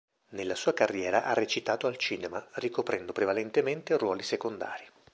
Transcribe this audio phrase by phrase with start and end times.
[0.29, 4.83] Nella sua carriera ha recitato al cinema, ricoprendo prevalentemente ruoli secondari.